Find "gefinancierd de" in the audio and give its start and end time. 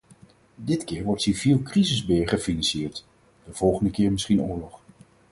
2.27-3.53